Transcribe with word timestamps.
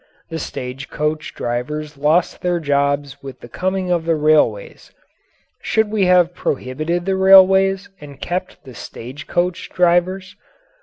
The 0.31 0.39
stage 0.39 0.89
coach 0.89 1.35
drivers 1.35 1.95
lost 1.95 2.41
their 2.41 2.59
jobs 2.59 3.21
with 3.21 3.39
the 3.41 3.47
coming 3.47 3.91
of 3.91 4.05
the 4.05 4.15
railways. 4.15 4.91
Should 5.61 5.91
we 5.91 6.05
have 6.05 6.33
prohibited 6.33 7.05
the 7.05 7.15
railways 7.15 7.87
and 8.01 8.19
kept 8.19 8.63
the 8.63 8.73
stage 8.73 9.27
coach 9.27 9.69
drivers? 9.69 10.35